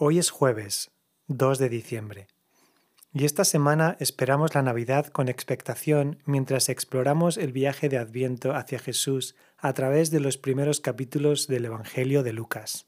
[0.00, 0.92] Hoy es jueves,
[1.26, 2.28] 2 de diciembre,
[3.12, 8.78] y esta semana esperamos la Navidad con expectación mientras exploramos el viaje de Adviento hacia
[8.78, 12.86] Jesús a través de los primeros capítulos del Evangelio de Lucas.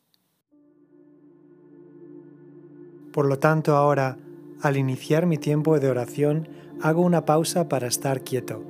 [3.13, 4.17] Por lo tanto, ahora,
[4.63, 6.49] al iniciar mi tiempo de oración,
[6.81, 8.65] hago una pausa para estar quieto,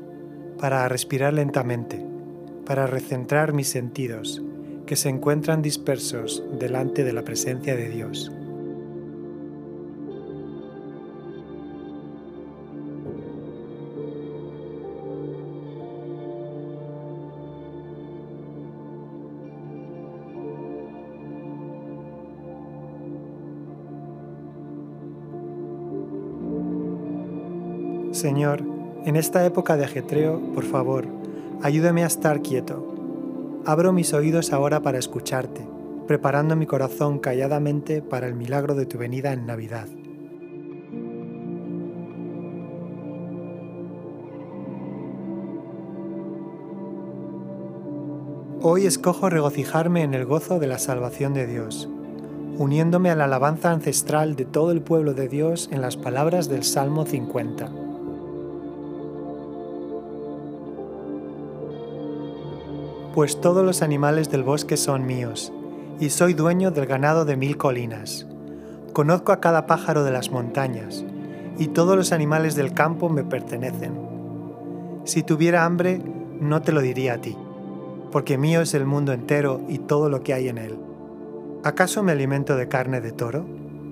[0.58, 2.02] para respirar lentamente,
[2.64, 4.42] para recentrar mis sentidos,
[4.90, 8.28] que se encuentran dispersos delante de la presencia de Dios.
[28.10, 28.64] Señor,
[29.04, 31.06] en esta época de ajetreo, por favor,
[31.62, 32.99] ayúdame a estar quieto.
[33.66, 35.66] Abro mis oídos ahora para escucharte,
[36.06, 39.86] preparando mi corazón calladamente para el milagro de tu venida en Navidad.
[48.62, 51.88] Hoy escojo regocijarme en el gozo de la salvación de Dios,
[52.56, 56.64] uniéndome a la alabanza ancestral de todo el pueblo de Dios en las palabras del
[56.64, 57.79] Salmo 50.
[63.14, 65.52] Pues todos los animales del bosque son míos,
[65.98, 68.26] y soy dueño del ganado de mil colinas.
[68.92, 71.04] Conozco a cada pájaro de las montañas,
[71.58, 73.94] y todos los animales del campo me pertenecen.
[75.04, 76.00] Si tuviera hambre,
[76.40, 77.36] no te lo diría a ti,
[78.10, 80.78] porque mío es el mundo entero y todo lo que hay en él.
[81.62, 83.44] ¿Acaso me alimento de carne de toro?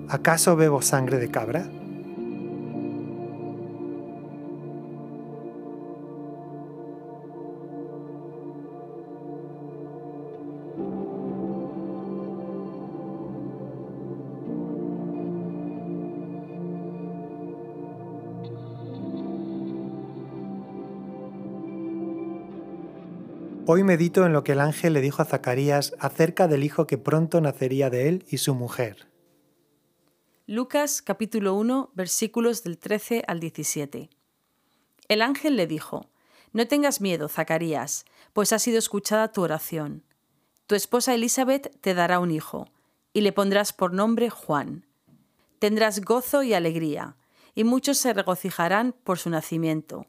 [0.07, 1.65] ¿Acaso bebo sangre de cabra?
[23.71, 26.97] Hoy medito en lo que el ángel le dijo a Zacarías acerca del hijo que
[26.97, 29.07] pronto nacería de él y su mujer.
[30.47, 34.09] Lucas capítulo 1 versículos del 13 al 17.
[35.07, 36.09] El ángel le dijo,
[36.51, 40.01] No tengas miedo, Zacarías, pues ha sido escuchada tu oración.
[40.65, 42.71] Tu esposa Elizabeth te dará un hijo,
[43.13, 44.87] y le pondrás por nombre Juan.
[45.59, 47.17] Tendrás gozo y alegría,
[47.53, 50.07] y muchos se regocijarán por su nacimiento,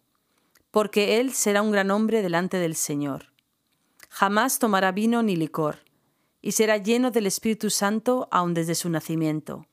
[0.70, 3.30] porque él será un gran hombre delante del Señor
[4.10, 5.78] jamás tomará vino ni licor,
[6.42, 9.66] y será lleno del Espíritu Santo aun desde su nacimiento.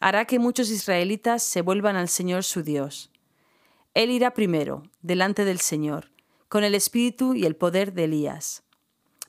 [0.00, 3.10] Hará que muchos israelitas se vuelvan al Señor su Dios.
[3.94, 6.10] Él irá primero, delante del Señor,
[6.48, 8.62] con el espíritu y el poder de Elías,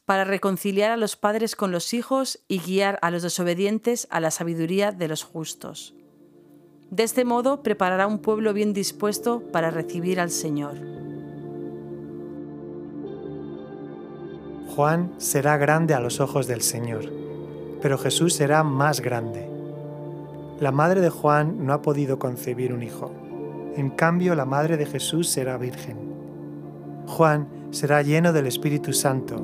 [0.05, 4.31] para reconciliar a los padres con los hijos y guiar a los desobedientes a la
[4.31, 5.93] sabiduría de los justos.
[6.89, 10.96] De este modo preparará un pueblo bien dispuesto para recibir al Señor.
[14.77, 17.11] Juan será grande a los ojos del Señor,
[17.81, 19.49] pero Jesús será más grande.
[20.59, 23.11] La madre de Juan no ha podido concebir un hijo.
[23.75, 25.97] En cambio, la madre de Jesús será virgen.
[27.07, 29.43] Juan será lleno del Espíritu Santo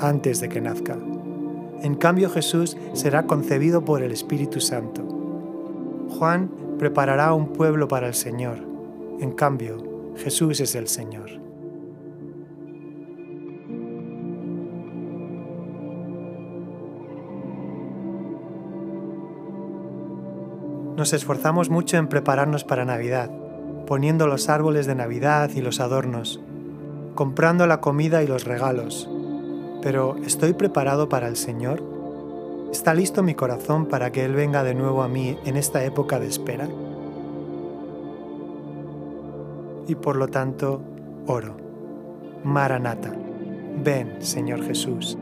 [0.00, 0.98] antes de que nazca.
[1.80, 5.04] En cambio, Jesús será concebido por el Espíritu Santo.
[6.18, 8.58] Juan preparará un pueblo para el Señor.
[9.20, 9.76] En cambio,
[10.16, 11.47] Jesús es el Señor.
[20.98, 23.30] Nos esforzamos mucho en prepararnos para Navidad,
[23.86, 26.40] poniendo los árboles de Navidad y los adornos,
[27.14, 29.08] comprando la comida y los regalos.
[29.80, 31.84] Pero ¿estoy preparado para el Señor?
[32.72, 36.18] ¿Está listo mi corazón para que Él venga de nuevo a mí en esta época
[36.18, 36.68] de espera?
[39.86, 40.82] Y por lo tanto,
[41.28, 41.56] oro.
[42.42, 43.14] Maranata.
[43.84, 45.16] Ven, Señor Jesús.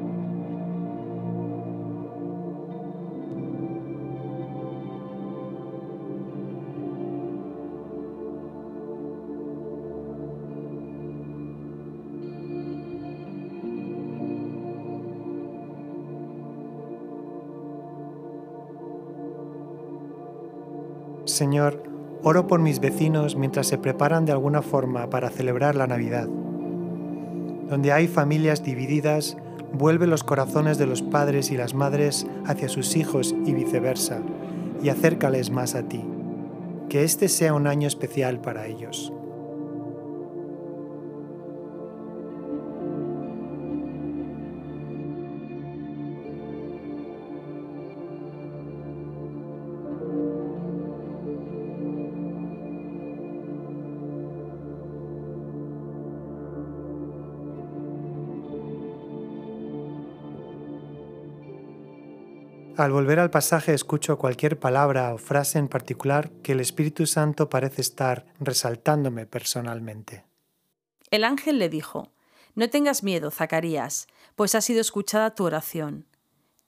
[21.36, 21.82] Señor,
[22.22, 26.26] oro por mis vecinos mientras se preparan de alguna forma para celebrar la Navidad.
[27.68, 29.36] Donde hay familias divididas,
[29.74, 34.22] vuelve los corazones de los padres y las madres hacia sus hijos y viceversa,
[34.82, 36.02] y acércales más a ti.
[36.88, 39.12] Que este sea un año especial para ellos.
[62.76, 67.48] Al volver al pasaje escucho cualquier palabra o frase en particular que el Espíritu Santo
[67.48, 70.26] parece estar resaltándome personalmente.
[71.10, 72.12] El ángel le dijo,
[72.54, 76.04] No tengas miedo, Zacarías, pues ha sido escuchada tu oración.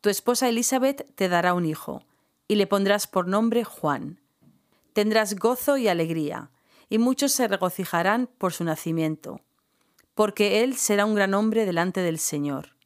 [0.00, 2.02] Tu esposa Elizabeth te dará un hijo,
[2.46, 4.18] y le pondrás por nombre Juan.
[4.94, 6.50] Tendrás gozo y alegría,
[6.88, 9.42] y muchos se regocijarán por su nacimiento,
[10.14, 12.76] porque él será un gran hombre delante del Señor.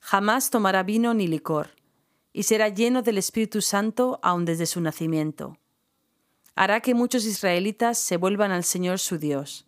[0.00, 1.76] Jamás tomará vino ni licor
[2.36, 5.56] y será lleno del Espíritu Santo aun desde su nacimiento.
[6.54, 9.66] Hará que muchos israelitas se vuelvan al Señor su Dios.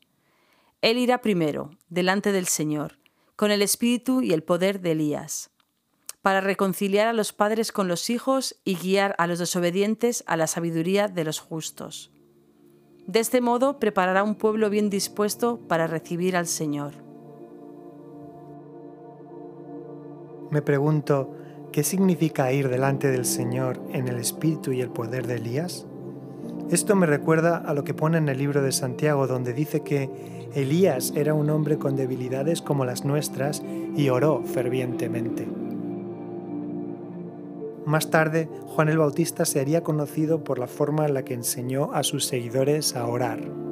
[0.83, 2.99] Él irá primero, delante del Señor,
[3.37, 5.49] con el espíritu y el poder de Elías,
[6.21, 10.47] para reconciliar a los padres con los hijos y guiar a los desobedientes a la
[10.47, 12.13] sabiduría de los justos.
[13.07, 16.93] De este modo preparará un pueblo bien dispuesto para recibir al Señor.
[20.51, 21.35] Me pregunto,
[21.73, 25.87] ¿Qué significa ir delante del Señor en el espíritu y el poder de Elías?
[26.71, 30.11] Esto me recuerda a lo que pone en el libro de Santiago, donde dice que
[30.55, 33.63] Elías era un hombre con debilidades como las nuestras
[33.97, 35.47] y oró fervientemente.
[37.85, 41.93] Más tarde, Juan el Bautista se haría conocido por la forma en la que enseñó
[41.93, 43.68] a sus seguidores a orar.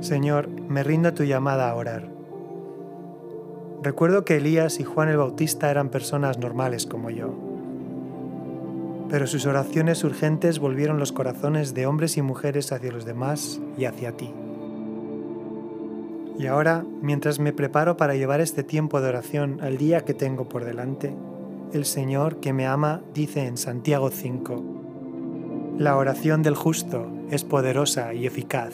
[0.00, 2.08] Señor, me rindo a tu llamada a orar.
[3.82, 7.34] Recuerdo que Elías y Juan el Bautista eran personas normales como yo,
[9.08, 13.86] pero sus oraciones urgentes volvieron los corazones de hombres y mujeres hacia los demás y
[13.86, 14.32] hacia ti.
[16.38, 20.48] Y ahora, mientras me preparo para llevar este tiempo de oración al día que tengo
[20.48, 21.12] por delante,
[21.72, 28.14] el Señor que me ama dice en Santiago 5, La oración del justo es poderosa
[28.14, 28.72] y eficaz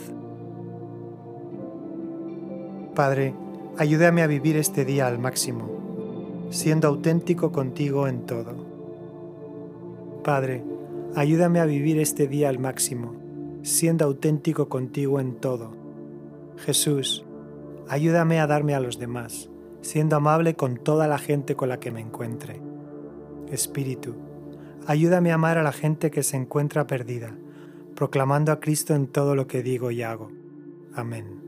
[2.95, 3.35] Padre,
[3.77, 8.55] ayúdame a vivir este día al máximo, siendo auténtico contigo en todo.
[10.23, 10.63] Padre,
[11.17, 13.17] ayúdame a vivir este día al máximo,
[13.63, 15.73] siendo auténtico contigo en todo.
[16.57, 17.25] Jesús,
[17.89, 19.51] ayúdame a darme a los demás,
[19.81, 22.61] siendo amable con toda la gente con la que me encuentre.
[23.51, 24.15] Espíritu,
[24.87, 27.35] ayúdame a amar a la gente que se encuentra perdida,
[27.97, 30.31] proclamando a Cristo en todo lo que digo y hago.
[30.95, 31.44] Amén.